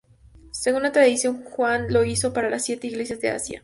[0.49, 3.59] Según la tradición, Juan lo hizo para las siete iglesias de Asia.